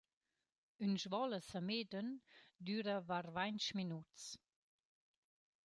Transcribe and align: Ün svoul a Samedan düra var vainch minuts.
Ün 0.83 0.93
svoul 1.03 1.31
a 1.37 1.41
Samedan 1.49 2.09
düra 2.65 2.97
var 3.09 3.25
vainch 3.35 3.69
minuts. 3.77 4.23